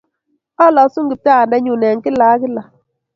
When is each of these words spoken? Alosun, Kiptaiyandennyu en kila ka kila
Alosun, 0.65 1.05
Kiptaiyandennyu 1.09 1.73
en 1.91 1.99
kila 2.03 2.25
ka 2.31 2.37
kila 2.41 2.61